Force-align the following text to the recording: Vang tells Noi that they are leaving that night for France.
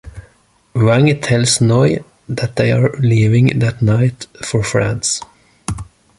Vang 0.73 1.21
tells 1.21 1.61
Noi 1.61 2.03
that 2.27 2.55
they 2.55 2.71
are 2.71 2.89
leaving 2.93 3.59
that 3.59 3.83
night 3.83 4.25
for 4.43 4.63
France. 4.63 5.21